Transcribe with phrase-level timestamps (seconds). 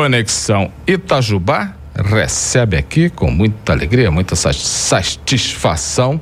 [0.00, 6.18] Conexão Itajubá recebe aqui com muita alegria, muita satisfação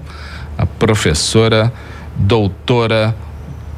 [0.58, 1.72] a professora,
[2.16, 3.14] doutora,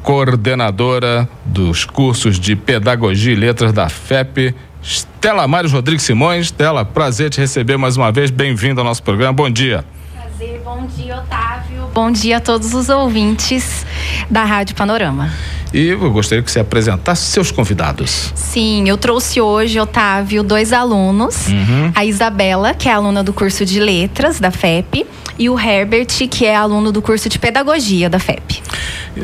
[0.01, 6.47] coordenadora dos cursos de Pedagogia e Letras da FEP, Estela Mário Rodrigues Simões.
[6.47, 8.31] Estela, prazer te receber mais uma vez.
[8.31, 9.33] Bem-vindo ao nosso programa.
[9.33, 9.85] Bom dia.
[10.15, 11.91] Prazer, bom dia, Otávio.
[11.93, 13.85] Bom dia a todos os ouvintes
[14.31, 15.31] da Rádio Panorama.
[15.73, 18.33] E eu gostaria que você apresentasse seus convidados.
[18.35, 21.47] Sim, eu trouxe hoje, Otávio, dois alunos.
[21.47, 21.91] Uhum.
[21.95, 25.05] A Isabela, que é aluna do curso de Letras da FEP,
[25.39, 28.61] e o Herbert, que é aluno do curso de Pedagogia da FEP.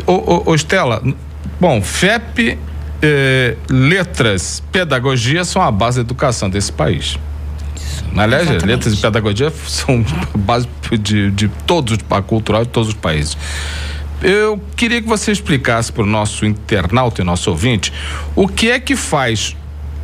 [0.06, 1.04] Ô, ô, ô Estela,
[1.60, 2.58] bom, FEP,
[3.02, 7.18] eh, Letras, Pedagogia são a base da educação desse país.
[8.16, 8.66] Aliás, Exatamente.
[8.66, 10.68] letras e pedagogia são a base
[11.00, 13.38] de, de todos, a cultural de todos os países.
[14.22, 17.94] Eu queria que você explicasse para o nosso internauta e nosso ouvinte
[18.36, 19.56] o que é que faz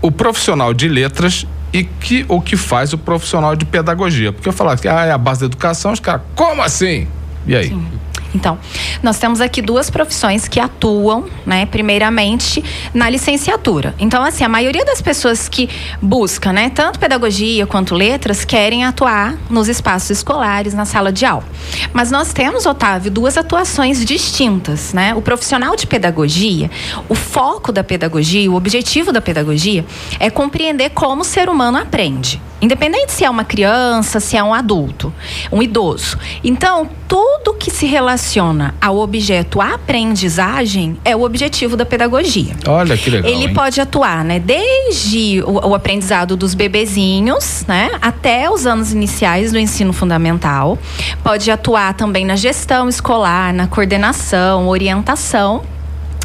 [0.02, 4.31] o profissional de letras e que, o que faz o profissional de pedagogia.
[4.31, 7.08] Porque eu falava que ah, é a base da educação, os caras, como assim?
[7.47, 7.69] E aí?
[7.69, 7.88] Sim.
[8.33, 8.57] Então,
[9.01, 13.93] nós temos aqui duas profissões que atuam, né, primeiramente na licenciatura.
[13.99, 15.69] Então, assim, a maioria das pessoas que
[16.01, 21.45] busca, né, tanto pedagogia quanto letras, querem atuar nos espaços escolares, na sala de aula.
[21.93, 25.13] Mas nós temos, Otávio, duas atuações distintas, né?
[25.15, 26.69] O profissional de pedagogia,
[27.07, 29.85] o foco da pedagogia, o objetivo da pedagogia
[30.19, 32.41] é compreender como o ser humano aprende.
[32.64, 35.14] Independente se é uma criança, se é um adulto,
[35.52, 36.17] um idoso.
[36.42, 42.56] Então, tudo que se relaciona ao objeto aprendizagem é o objetivo da pedagogia.
[42.66, 43.30] Olha que legal.
[43.30, 43.53] Ele hein?
[43.53, 49.59] pode atuar, né, desde o, o, aprendizado dos bebezinhos, né, até os anos iniciais do
[49.59, 50.78] ensino fundamental.
[51.22, 55.72] Pode atuar também na gestão escolar, na coordenação, orientação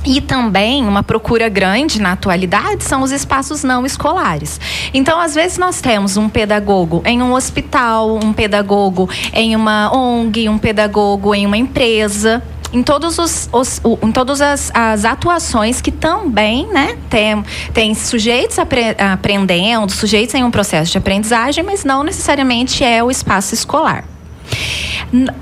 [0.09, 4.59] e também uma procura grande na atualidade são os espaços não escolares.
[4.95, 10.49] Então, às vezes, nós temos um pedagogo em um hospital, um pedagogo em uma ONG,
[10.49, 12.43] um pedagogo em uma empresa
[12.73, 17.43] em todos os, os em todas as, as, atuações que também né, tem,
[17.73, 23.11] tem sujeitos apre, aprendendo, sujeitos em um processo de aprendizagem, mas não necessariamente é o
[23.11, 24.05] espaço escolar.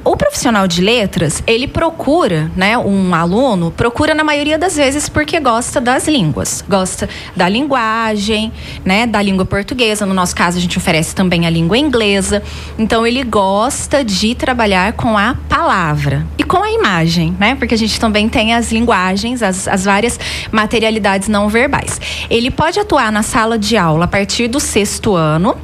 [0.04, 5.40] O profissional de letras, ele procura, né, um aluno, procura na maioria das vezes porque
[5.40, 8.52] gosta das línguas, gosta da linguagem,
[8.84, 10.06] né, da língua portuguesa.
[10.06, 12.44] No nosso caso, a gente oferece também a língua inglesa.
[12.78, 17.78] Então, ele gosta de trabalhar com a palavra e com a imagem, né, porque a
[17.78, 20.18] gente também tem as linguagens, as, as várias
[20.52, 22.00] materialidades não verbais.
[22.30, 25.56] Ele pode atuar na sala de aula a partir do sexto ano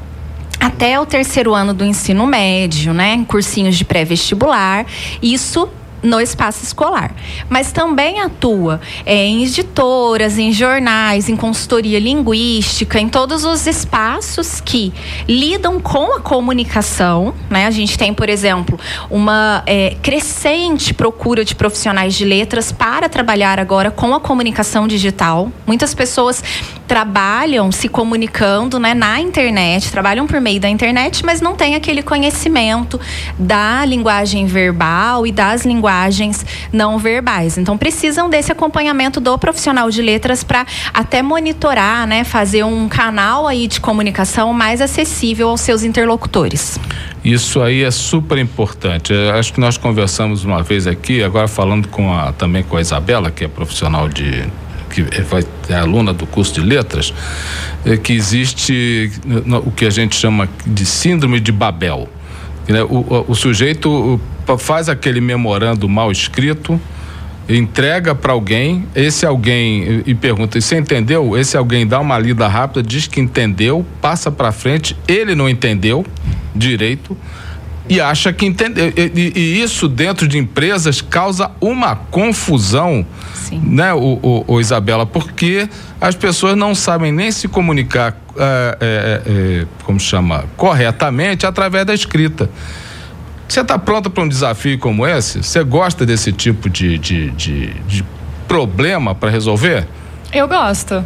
[0.62, 3.24] até o terceiro ano do ensino médio, né?
[3.26, 4.86] Cursinhos de pré-vestibular.
[5.20, 5.68] Isso
[6.02, 7.14] no espaço escolar,
[7.48, 14.60] mas também atua é, em editoras, em jornais, em consultoria linguística, em todos os espaços
[14.60, 14.92] que
[15.28, 17.32] lidam com a comunicação.
[17.48, 17.66] Né?
[17.66, 23.60] A gente tem, por exemplo, uma é, crescente procura de profissionais de letras para trabalhar
[23.60, 25.52] agora com a comunicação digital.
[25.64, 26.42] Muitas pessoas
[26.92, 32.03] trabalham se comunicando né, na internet, trabalham por meio da internet, mas não têm aquele
[32.03, 33.00] conhecimento
[33.38, 37.56] da linguagem verbal e das linguagens não verbais.
[37.56, 43.48] Então precisam desse acompanhamento do profissional de letras para até monitorar, né, fazer um canal
[43.48, 46.78] aí de comunicação mais acessível aos seus interlocutores.
[47.24, 49.14] Isso aí é super importante.
[49.14, 52.82] Eu acho que nós conversamos uma vez aqui, agora falando com a, também com a
[52.82, 54.44] Isabela, que é profissional de
[54.92, 57.12] que vai é aluna do curso de letras,
[57.84, 59.10] é que existe
[59.64, 62.08] o que a gente chama de síndrome de Babel.
[62.69, 62.82] Né?
[62.82, 64.20] O, o, o sujeito
[64.58, 66.80] faz aquele memorando mal escrito,
[67.48, 72.83] entrega para alguém, esse alguém e pergunta: "Você entendeu?" Esse alguém dá uma lida rápida,
[72.83, 76.04] diz que entendeu, passa para frente, ele não entendeu
[76.54, 77.16] direito
[77.88, 78.92] e acha que entendeu.
[78.96, 83.60] E, e, isso dentro de empresas causa uma confusão, Sim.
[83.64, 85.68] né, o, o, o, Isabela, porque
[86.00, 91.94] as pessoas não sabem nem se comunicar, é, é, é, como chama, corretamente através da
[91.94, 92.48] escrita.
[93.48, 95.42] Você está pronta para um desafio como esse?
[95.42, 98.04] Você gosta desse tipo de, de, de, de
[98.48, 99.86] problema para resolver?
[100.32, 101.04] Eu gosto.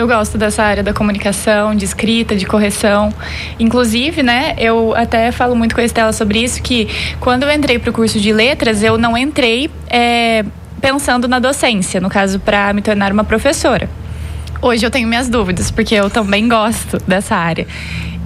[0.00, 3.12] Eu gosto dessa área da comunicação, de escrita, de correção.
[3.58, 6.88] Inclusive, né, eu até falo muito com a Estela sobre isso, que
[7.20, 10.42] quando eu entrei para o curso de letras, eu não entrei é,
[10.80, 13.90] pensando na docência, no caso, para me tornar uma professora.
[14.62, 17.66] Hoje eu tenho minhas dúvidas, porque eu também gosto dessa área.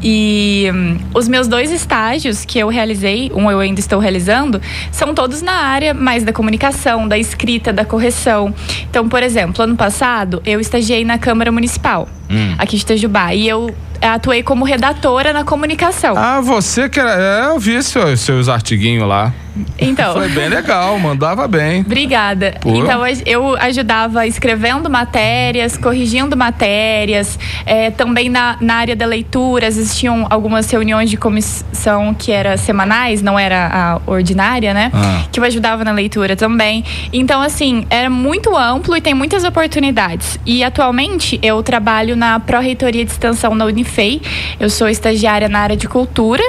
[0.07, 4.61] E hum, os meus dois estágios que eu realizei, um eu ainda estou realizando,
[4.93, 8.55] são todos na área mais da comunicação, da escrita, da correção.
[8.91, 12.55] Então, por exemplo, ano passado eu estagiei na Câmara Municipal, hum.
[12.59, 16.15] aqui de Itajubá, e eu atuei como redatora na comunicação.
[16.19, 17.15] Ah, você que era.
[17.15, 19.33] É, eu vi seus, seus artiguinhos lá.
[19.79, 20.15] Então.
[20.15, 21.81] Foi bem legal, mandava bem.
[21.81, 22.55] Obrigada.
[22.61, 22.71] Pô.
[22.71, 30.27] Então, eu ajudava escrevendo matérias, corrigindo matérias, é, também na, na área da leitura, existiam
[30.29, 34.91] algumas reuniões de comissão que eram semanais, não era a ordinária, né?
[34.93, 35.25] Ah.
[35.31, 36.85] Que eu ajudava na leitura também.
[37.13, 40.39] Então, assim, era muito amplo e tem muitas oportunidades.
[40.45, 44.21] E atualmente eu trabalho na Pró-Reitoria de Extensão da Unifei.
[44.59, 46.43] Eu sou estagiária na área de cultura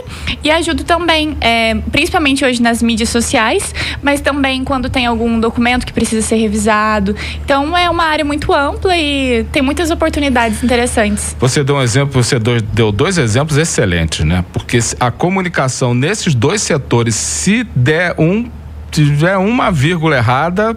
[0.44, 5.38] e ajudo também, é, principalmente hoje nas mídias mídias sociais, mas também quando tem algum
[5.38, 7.14] documento que precisa ser revisado.
[7.44, 11.36] Então é uma área muito ampla e tem muitas oportunidades interessantes.
[11.38, 14.46] Você deu um exemplo, você deu dois exemplos excelentes, né?
[14.54, 18.50] Porque a comunicação nesses dois setores, se der um
[18.90, 20.70] tiver uma vírgula errada,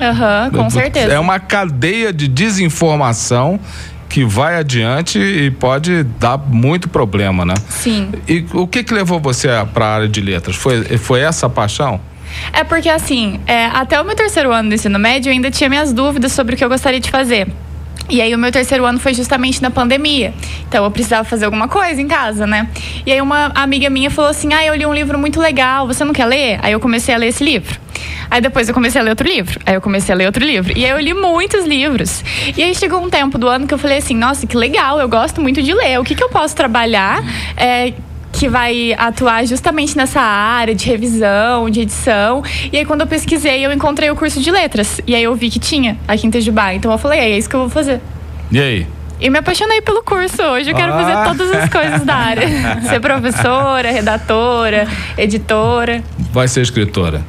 [0.00, 1.12] uhum, com certeza.
[1.12, 3.60] É uma cadeia de desinformação
[4.08, 7.54] que vai adiante e pode dar muito problema, né?
[7.68, 8.10] Sim.
[8.26, 10.56] E o que que levou você para a área de letras?
[10.56, 12.00] Foi, foi essa paixão?
[12.52, 15.68] É porque assim, é, até o meu terceiro ano do ensino médio eu ainda tinha
[15.68, 17.48] minhas dúvidas sobre o que eu gostaria de fazer.
[18.08, 20.32] E aí o meu terceiro ano foi justamente na pandemia.
[20.68, 22.68] Então eu precisava fazer alguma coisa em casa, né?
[23.04, 26.04] E aí uma amiga minha falou assim: "Ah, eu li um livro muito legal, você
[26.04, 27.78] não quer ler?" Aí eu comecei a ler esse livro.
[28.30, 29.58] Aí depois eu comecei a ler outro livro.
[29.64, 30.76] Aí eu comecei a ler outro livro.
[30.76, 32.22] E aí eu li muitos livros.
[32.56, 35.08] E aí chegou um tempo do ano que eu falei assim: nossa, que legal, eu
[35.08, 35.98] gosto muito de ler.
[35.98, 37.22] O que, que eu posso trabalhar
[37.56, 37.92] é,
[38.38, 42.42] que vai atuar justamente nessa área de revisão, de edição.
[42.72, 45.00] E aí, quando eu pesquisei, eu encontrei o curso de letras.
[45.06, 46.72] E aí, eu vi que tinha aqui em Tejubá.
[46.72, 48.00] Então, eu falei: é, isso que eu vou fazer.
[48.52, 48.86] E aí?
[49.20, 50.40] E me apaixonei pelo curso.
[50.40, 50.96] Hoje eu quero ah.
[50.96, 52.46] fazer todas as coisas da área:
[52.88, 54.86] ser professora, redatora,
[55.16, 56.04] editora.
[56.32, 57.22] Vai ser escritora.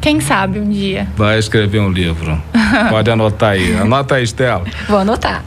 [0.00, 1.06] Quem sabe um dia.
[1.16, 2.42] Vai escrever um livro.
[2.90, 3.76] Pode anotar aí.
[3.76, 4.64] Anota aí, Estela.
[4.88, 5.44] Vou anotar.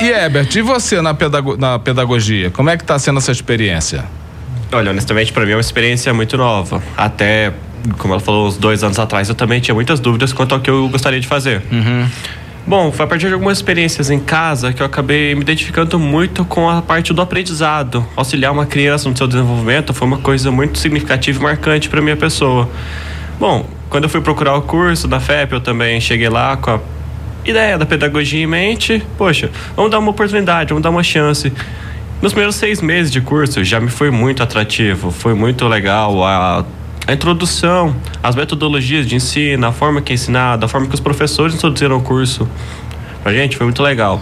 [0.00, 2.50] e Herbert, e você na, pedago na pedagogia?
[2.50, 4.04] Como é que está sendo essa experiência?
[4.72, 6.82] Olha, honestamente, para mim é uma experiência muito nova.
[6.96, 7.52] Até,
[7.98, 10.70] como ela falou, uns dois anos atrás, eu também tinha muitas dúvidas quanto ao que
[10.70, 11.62] eu gostaria de fazer.
[11.72, 12.06] Uhum.
[12.66, 16.44] Bom, foi a partir de algumas experiências em casa que eu acabei me identificando muito
[16.44, 18.06] com a parte do aprendizado.
[18.14, 22.16] Auxiliar uma criança no seu desenvolvimento foi uma coisa muito significativa e marcante para minha
[22.16, 22.68] pessoa.
[23.40, 26.80] Bom, quando eu fui procurar o curso da FEP, eu também cheguei lá com a
[27.44, 29.02] ideia da pedagogia em mente.
[29.18, 31.52] Poxa, vamos dar uma oportunidade, vamos dar uma chance.
[32.22, 36.66] Nos primeiros seis meses de curso já me foi muito atrativo, foi muito legal a,
[37.06, 41.00] a introdução, as metodologias de ensino, a forma que é ensinado, a forma que os
[41.00, 42.46] professores introduziram o curso.
[43.22, 44.20] Pra gente foi muito legal.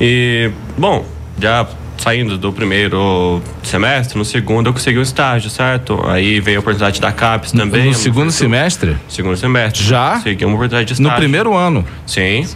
[0.00, 1.04] E, bom,
[1.40, 1.66] já
[1.98, 6.00] saindo do primeiro semestre, no segundo eu consegui um estágio, certo?
[6.06, 7.86] Aí veio a oportunidade da CAPES também.
[7.86, 8.96] No segundo semestre?
[9.08, 9.82] Segundo semestre.
[9.82, 10.12] Já?
[10.14, 11.10] Consegui uma oportunidade de estágio.
[11.10, 11.84] No primeiro ano?
[12.06, 12.46] Sim.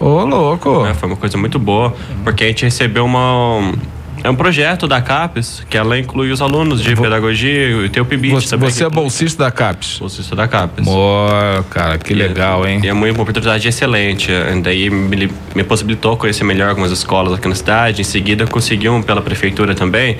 [0.00, 0.86] Ô, oh, louco!
[0.86, 1.94] É, foi uma coisa muito boa,
[2.24, 3.74] porque a gente recebeu uma
[4.22, 7.04] é um projeto da CAPES, que ela inclui os alunos de Vou...
[7.04, 8.70] pedagogia e tem o PIBIT você, também.
[8.70, 9.98] Você é bolsista da CAPES?
[9.98, 10.86] Bolsista da CAPES.
[10.86, 12.80] Oh, cara, que e legal, é, hein?
[12.84, 14.30] E é uma oportunidade excelente.
[14.62, 18.00] Daí me, me possibilitou conhecer melhor algumas escolas aqui na cidade.
[18.00, 20.16] Em seguida, consegui um pela prefeitura também.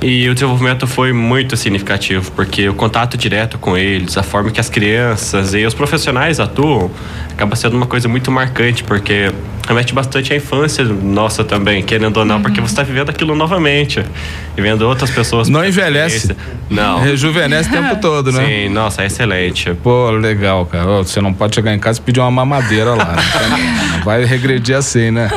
[0.00, 4.60] E o desenvolvimento foi muito significativo, porque o contato direto com eles, a forma que
[4.60, 6.90] as crianças e os profissionais atuam,
[7.30, 9.32] acaba sendo uma coisa muito marcante, porque
[9.66, 12.42] remete bastante à infância nossa também, querendo ou não, uhum.
[12.42, 14.04] porque você está vivendo aquilo novamente
[14.56, 15.48] e vendo outras pessoas.
[15.48, 16.36] Não envelhece.
[16.68, 17.00] Não.
[17.00, 18.44] Rejuvenesce o tempo todo, né?
[18.44, 19.72] Sim, nossa, é excelente.
[19.74, 20.98] Pô, legal, cara.
[20.98, 23.14] Você não pode chegar em casa e pedir uma mamadeira lá.
[23.14, 24.02] Né?
[24.04, 25.30] Vai regredir assim, né?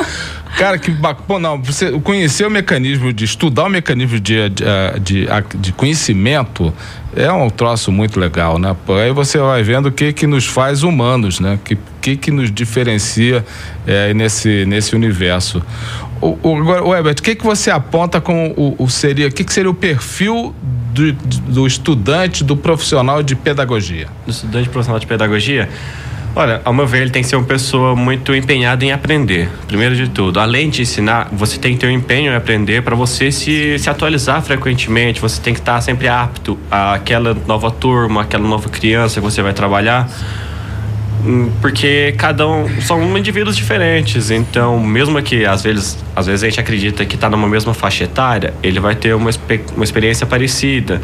[0.56, 1.38] Cara, que bacana.
[1.38, 4.64] Não, você conhecer o mecanismo de estudar o mecanismo de, de,
[5.02, 5.26] de,
[5.58, 6.72] de, conhecimento
[7.14, 8.74] é um troço muito legal, né?
[9.04, 11.58] Aí você vai vendo o que que nos faz humanos, né?
[11.62, 13.44] Que que, que nos diferencia
[13.84, 15.60] é, nesse, nesse universo.
[16.20, 19.52] O, o, o Herbert, o que que você aponta com o, o seria, que que
[19.52, 20.54] seria o perfil
[20.94, 24.06] do, do estudante, do profissional de pedagogia?
[24.24, 25.68] Do estudante profissional de pedagogia?
[26.38, 29.48] Olha, ao meu ver, ele tem que ser uma pessoa muito empenhada em aprender.
[29.66, 32.94] Primeiro de tudo, além de ensinar, você tem que ter um empenho em aprender para
[32.94, 35.18] você se, se atualizar frequentemente.
[35.18, 39.54] Você tem que estar sempre apto àquela nova turma, àquela nova criança que você vai
[39.54, 40.10] trabalhar
[41.60, 46.60] porque cada um são indivíduos diferentes então mesmo que às vezes às vezes a gente
[46.60, 49.30] acredita que está numa mesma faixa etária ele vai ter uma,
[49.74, 51.00] uma experiência parecida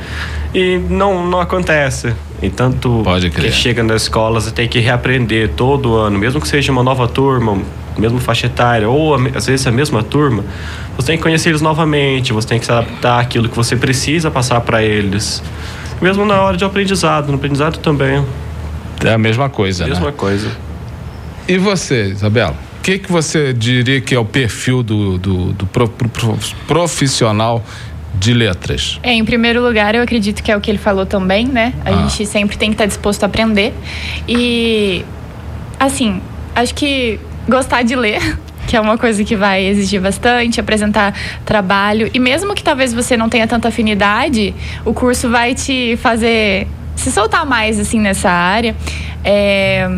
[0.54, 5.94] e não não acontece e tanto que chega nas escolas e tem que reaprender todo
[5.94, 7.56] ano, mesmo que seja uma nova turma,
[7.96, 10.44] mesma faixa etária, ou às vezes a mesma turma,
[10.96, 14.28] você tem que conhecer eles novamente, você tem que se adaptar àquilo que você precisa
[14.28, 15.40] passar para eles.
[16.00, 18.24] Mesmo na hora de aprendizado, no aprendizado também.
[19.04, 20.12] É a mesma coisa, mesma né?
[20.16, 20.50] coisa.
[21.48, 22.56] E você, Isabela?
[22.78, 27.64] O que, que você diria que é o perfil do, do, do pro, pro, profissional
[28.14, 28.98] de letras?
[29.02, 31.74] É, em primeiro lugar, eu acredito que é o que ele falou também, né?
[31.84, 31.96] A ah.
[32.02, 33.72] gente sempre tem que estar disposto a aprender.
[34.26, 35.04] E,
[35.78, 36.20] assim,
[36.54, 38.20] acho que gostar de ler
[38.66, 42.10] que é uma coisa que vai exigir bastante, apresentar trabalho.
[42.14, 44.54] E mesmo que talvez você não tenha tanta afinidade,
[44.84, 48.76] o curso vai te fazer se soltar mais assim nessa área.
[49.24, 49.88] É,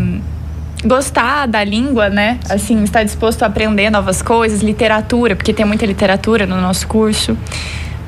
[0.84, 2.38] gostar da língua, né?
[2.48, 7.36] Assim, estar disposto a aprender novas coisas, literatura, porque tem muita literatura no nosso curso.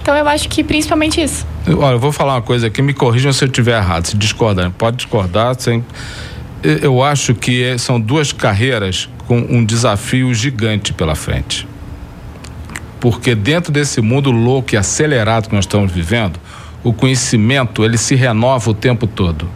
[0.02, 1.46] Então eu acho que principalmente isso.
[1.66, 4.70] Olha, eu vou falar uma coisa aqui, me corrijam se eu estiver errado, se discordar.
[4.70, 5.84] Pode discordar sem.
[6.62, 11.66] Eu acho que é, são duas carreiras com um desafio gigante pela frente.
[13.00, 16.38] Porque dentro desse mundo louco e acelerado que nós estamos vivendo,
[16.86, 19.48] o conhecimento ele se renova o tempo todo.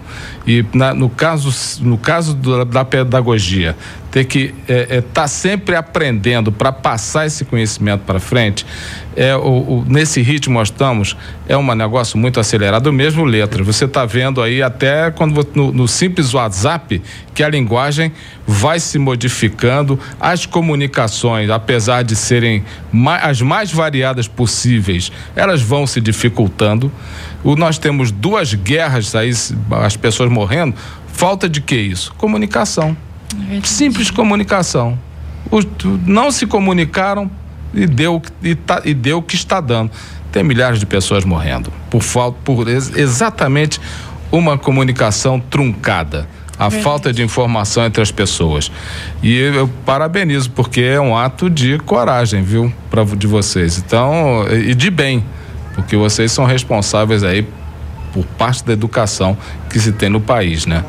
[0.47, 1.51] E na, no caso,
[1.83, 3.77] no caso do, da pedagogia,
[4.11, 8.67] ter que estar é, é, tá sempre aprendendo para passar esse conhecimento para frente,
[9.17, 11.17] é, o, o, nesse ritmo nós estamos,
[11.49, 13.63] é um negócio muito acelerado, mesmo letra.
[13.63, 17.01] Você está vendo aí até quando no, no, simples WhatsApp
[17.35, 18.13] que a linguagem
[18.47, 25.87] vai se modificando, as comunicações, apesar de serem mais, as mais variadas possíveis, elas vão
[25.87, 26.91] se dificultando.
[27.43, 29.33] O, nós temos duas guerras aí,
[29.83, 30.75] as pessoas morrendo.
[31.09, 32.13] Falta de que isso?
[32.15, 32.97] Comunicação.
[33.51, 34.99] É Simples comunicação.
[35.51, 35.67] Os,
[36.07, 37.31] não se comunicaram
[37.75, 39.91] e deu e, tá, e deu o que está dando.
[40.31, 43.81] Tem milhares de pessoas morrendo por falta por exatamente
[44.31, 46.29] uma comunicação truncada.
[46.59, 48.71] A falta de informação entre as pessoas.
[49.23, 52.71] E eu parabenizo, porque é um ato de coragem, viu?
[52.91, 53.79] Pra, de vocês.
[53.79, 55.25] Então, e de bem,
[55.75, 57.47] porque vocês são responsáveis aí
[58.13, 59.37] por parte da educação
[59.69, 60.85] que se tem no país, né?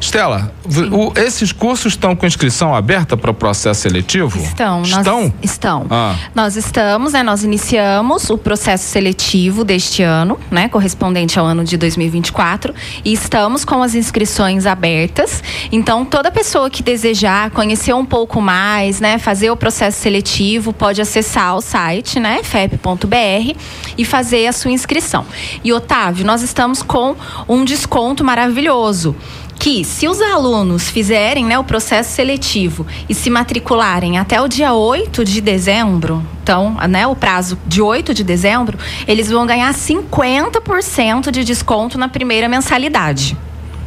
[0.00, 0.52] Estela,
[0.92, 4.38] o, esses cursos estão com inscrição aberta para o processo seletivo?
[4.38, 4.82] Estão.
[4.82, 5.22] Estão?
[5.22, 5.86] Nós, estão.
[5.90, 6.14] Ah.
[6.34, 7.22] Nós estamos, né?
[7.22, 10.68] Nós iniciamos o processo seletivo deste ano, né?
[10.68, 12.72] Correspondente ao ano de 2024.
[13.04, 15.42] E estamos com as inscrições abertas.
[15.72, 19.18] Então, toda pessoa que desejar conhecer um pouco mais, né?
[19.18, 22.40] Fazer o processo seletivo, pode acessar o site, né?
[22.44, 23.56] fep.br
[23.96, 25.26] e fazer a sua inscrição.
[25.64, 27.16] E, Otávio, nós estamos com
[27.48, 29.16] um desconto maravilhoso
[29.58, 34.72] que se os alunos fizerem né, o processo seletivo e se matricularem até o dia
[34.72, 41.30] 8 de dezembro, então, né, o prazo de 8 de dezembro, eles vão ganhar 50%
[41.30, 43.36] de desconto na primeira mensalidade.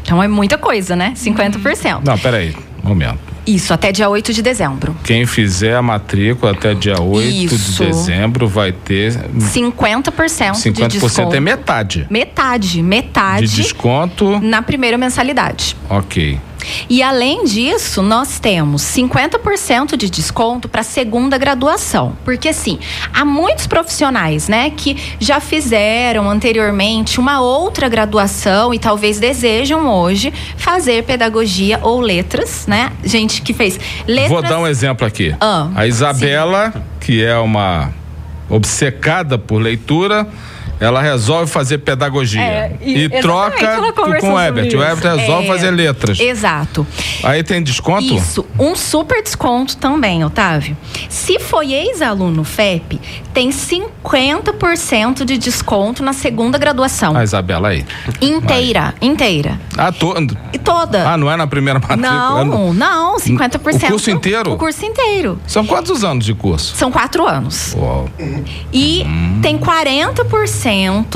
[0.04, 1.14] Então é muita coisa, né?
[1.16, 2.02] 50%.
[2.04, 3.31] Não, peraí, um momento.
[3.46, 4.96] Isso, até dia 8 de dezembro.
[5.04, 7.84] Quem fizer a matrícula até dia 8 Isso.
[7.84, 11.36] de dezembro vai ter 50%, 50% de desconto.
[11.36, 12.08] é metade.
[12.10, 13.48] Metade, metade.
[13.48, 15.76] De desconto na primeira mensalidade.
[15.90, 16.40] OK.
[16.90, 22.16] E além disso, nós temos 50% de desconto para segunda graduação.
[22.24, 22.80] Porque assim,
[23.14, 30.34] há muitos profissionais, né, que já fizeram anteriormente uma outra graduação e talvez desejam hoje
[30.58, 32.92] fazer pedagogia ou letras, né?
[33.04, 34.30] Gente que fez letras.
[34.30, 35.36] Vou dar um exemplo aqui.
[35.40, 36.82] Ah, a Isabela, sim.
[37.00, 37.92] que é uma
[38.50, 40.28] obcecada por leitura,
[40.82, 42.42] ela resolve fazer pedagogia.
[42.42, 44.74] É, e, e troca com o Ebert.
[44.76, 46.20] O Ebert resolve é, fazer letras.
[46.20, 46.88] Exato.
[47.24, 48.16] Aí tem desconto?
[48.16, 48.44] Isso.
[48.58, 50.76] Um super desconto também, Otávio.
[51.08, 53.00] Se foi ex-aluno FEP,
[53.32, 57.16] tem 50% de desconto na segunda graduação.
[57.16, 57.86] A Isabela aí.
[58.20, 59.08] Inteira, aí.
[59.08, 59.62] inteira.
[59.78, 60.36] Ah, toda?
[60.52, 61.08] E toda.
[61.08, 62.44] Ah, não é na primeira matrícula?
[62.44, 63.84] Não, não, 50%.
[63.84, 64.54] O curso inteiro?
[64.54, 65.40] O curso inteiro.
[65.46, 66.76] São quantos anos de curso?
[66.76, 67.76] São quatro anos.
[67.78, 68.10] Uau.
[68.74, 69.40] E hum.
[69.44, 70.71] tem 40%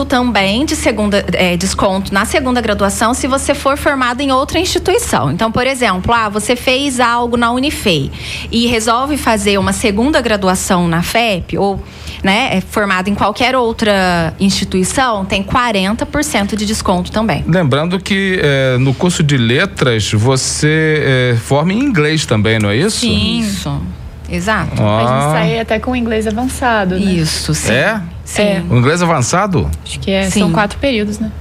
[0.07, 5.31] também de segunda é, desconto na segunda graduação se você for formado em outra instituição.
[5.31, 8.12] Então, por exemplo, ah, você fez algo na Unifei
[8.51, 11.81] e resolve fazer uma segunda graduação na FEP ou
[12.24, 17.43] né, é formado em qualquer outra instituição, tem 40% de desconto também.
[17.47, 22.77] Lembrando que é, no curso de letras você é, forma em inglês também, não é
[22.77, 23.01] isso?
[23.01, 23.39] Sim.
[23.39, 23.81] Isso.
[24.29, 24.71] Exato.
[24.81, 27.12] A gente Ah, sai até com inglês avançado, né?
[27.12, 27.74] Isso, sim.
[27.74, 28.01] é?
[28.25, 28.41] Sim.
[28.41, 28.63] É.
[28.70, 29.70] O inglês avançado?
[29.86, 30.39] Acho que é, Sim.
[30.41, 31.32] são quatro períodos, né?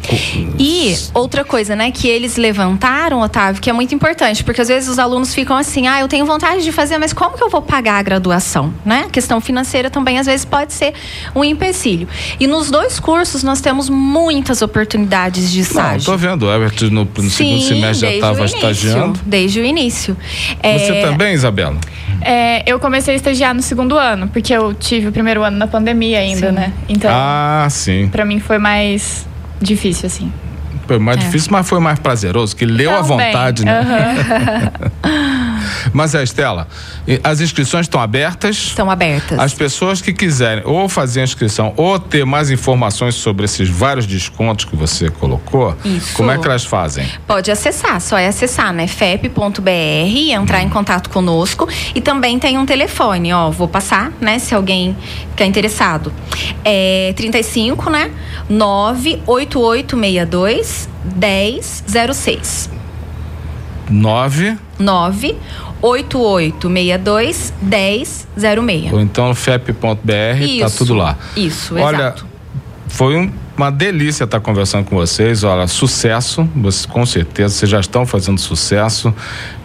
[0.59, 4.89] E outra coisa, né, que eles levantaram, Otávio, que é muito importante, porque às vezes
[4.89, 7.63] os alunos ficam assim, ah, eu tenho vontade de fazer, mas como que eu vou
[7.63, 9.05] pagar a graduação, né?
[9.07, 10.93] A questão financeira também às vezes pode ser
[11.35, 12.07] um empecilho.
[12.39, 16.05] E nos dois cursos nós temos muitas oportunidades de Não, estágio.
[16.05, 16.45] tô vendo.
[16.47, 19.19] O Herbert no, no segundo semestre já estava estagiando.
[19.25, 20.15] Desde o início.
[20.63, 21.77] Você É, também, Isabela?
[22.21, 25.67] É, eu comecei a estagiar no segundo ano, porque eu tive o primeiro ano na
[25.67, 26.55] pandemia ainda, Sim.
[26.55, 26.73] né?
[26.89, 28.09] Então, Ah, sim.
[28.09, 29.27] pra mim foi mais
[29.61, 30.33] difícil, assim.
[30.87, 31.21] Foi mais É.
[31.21, 33.81] difícil, mas foi mais prazeroso, que leu à vontade, né?
[33.81, 34.91] Aham.
[35.93, 36.67] Mas é, Estela,
[37.07, 38.57] e as inscrições estão abertas.
[38.57, 39.39] Estão abertas.
[39.39, 44.07] As pessoas que quiserem ou fazer a inscrição ou ter mais informações sobre esses vários
[44.07, 46.15] descontos que você colocou, Isso.
[46.15, 47.07] como é que elas fazem?
[47.27, 48.87] Pode acessar, só é acessar, né?
[48.87, 54.55] fep.br, entrar em contato conosco e também tem um telefone, ó, vou passar, né, se
[54.55, 54.97] alguém
[55.31, 56.13] ficar interessado.
[56.65, 58.11] É 35, né?
[58.49, 62.71] 98862 1006.
[64.79, 65.37] 9
[65.83, 68.93] 98862 1006.
[68.93, 71.17] ou então fep.br, tá tudo lá.
[71.37, 72.27] Isso, Olha, exato.
[72.89, 75.43] Foi um- uma delícia estar conversando com vocês.
[75.45, 79.15] Olha, sucesso, vocês, com certeza, vocês já estão fazendo sucesso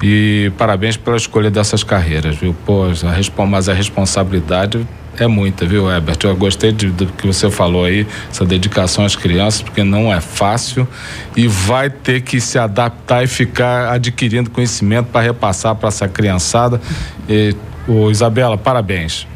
[0.02, 2.56] e parabéns pela escolha dessas carreiras, viu?
[2.66, 4.86] Pô, a, mas a responsabilidade
[5.24, 6.18] é muita, viu, Herbert?
[6.24, 10.20] Eu gostei de- do que você falou aí, essa dedicação às crianças, porque não é
[10.22, 10.88] fácil
[11.36, 16.80] e vai ter que se adaptar e ficar adquirindo conhecimento para repassar para essa criançada.
[17.28, 17.56] E,
[17.88, 19.28] ô, Isabela, parabéns.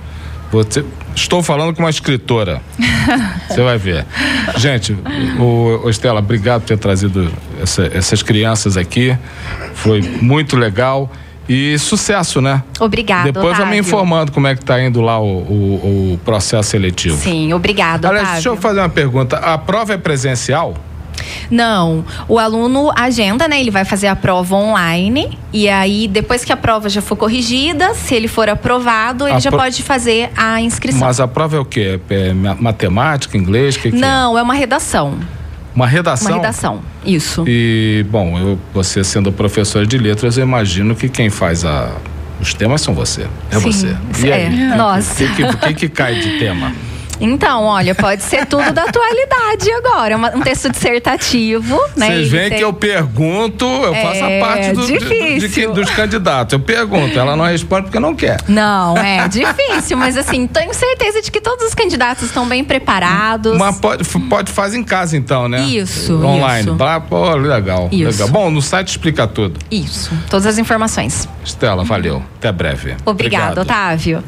[0.52, 0.86] Você-
[1.16, 2.62] estou falando com uma escritora.
[3.50, 4.06] Você vai ver.
[4.58, 4.96] Gente,
[5.40, 9.18] o, o Estela, obrigado por ter trazido essa- essas crianças aqui.
[9.74, 11.12] Foi muito legal.
[11.48, 12.64] E sucesso, né?
[12.80, 13.80] Obrigada, Depois vai me Otávio.
[13.80, 17.18] informando como é que tá indo lá o, o- o processo seletivo.
[17.18, 18.70] Sim, obrigada, Aliás, deixa eu Otávio.
[18.70, 19.38] fazer uma pergunta.
[19.38, 20.74] A prova é presencial?
[21.52, 23.60] Não, o aluno agenda, né?
[23.60, 27.94] Ele vai fazer a prova online e aí depois que a prova já for corrigida,
[27.94, 31.02] se ele for aprovado, ele A já pro- pode fazer a inscrição.
[31.06, 32.00] Mas a prova é o quê?
[32.10, 33.78] É ma- matemática, inglês?
[33.78, 34.00] Que que é?
[34.00, 35.20] Não, é uma redação.
[35.76, 36.28] Uma redação?
[36.28, 36.82] Uma redação.
[37.06, 37.44] Isso.
[37.48, 41.90] E, bom, eu, você sendo professora de letras, eu imagino que quem faz a,
[42.40, 43.28] os temas são você.
[43.50, 43.98] É Sim, você.
[44.24, 44.78] E é, aí?
[44.78, 45.12] nós.
[45.12, 46.72] O que, que, que que cai de tema?
[47.20, 50.18] Então, olha, pode ser tudo da atualidade agora.
[50.18, 52.08] Um texto dissertativo, né?
[52.08, 55.90] Vocês veem tem- que eu pergunto, eu faço É a parte do- de- de dos
[55.92, 56.54] candidatos.
[56.54, 58.38] Eu pergunto, ela não responde porque não quer.
[58.48, 63.58] Não, é difícil, mas assim, tenho certeza de que todos os candidatos estão bem preparados.
[63.58, 65.62] Mas pode, pode fazer em casa então, né?
[65.62, 66.68] Isso, Online.
[66.68, 66.76] isso.
[66.78, 67.00] Tá?
[67.00, 68.12] Pô, legal, Isso.
[68.12, 68.28] legal.
[68.30, 69.60] Bom, no site explica tudo.
[69.72, 71.28] Isso, todas as informações.
[71.44, 72.22] Estela, valeu.
[72.38, 72.96] Até breve.
[73.06, 74.24] Obrigada, Otávio.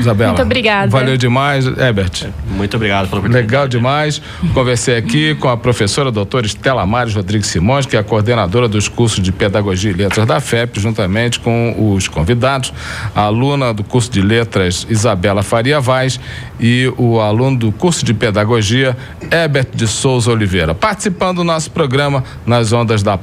[0.00, 0.32] Isabela.
[0.32, 0.90] Muito obrigada.
[0.90, 1.66] Valeu demais.
[1.66, 2.30] Herbert.
[2.48, 3.46] Muito obrigado pela oportunidade.
[3.46, 4.22] Legal demais.
[4.52, 8.88] Conversei aqui com a professora doutora Estela Mares Rodrigues Simões, que é a coordenadora dos
[8.88, 12.72] cursos de Pedagogia e Letras da FEP, juntamente com os convidados,
[13.14, 16.18] a aluna do curso de Letras Isabela Faria Vaz
[16.58, 18.96] e o aluno do curso de Pedagogia
[19.30, 23.18] Herbert de Souza Oliveira, participando do nosso programa nas ondas da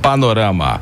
[0.00, 0.80] Panorama.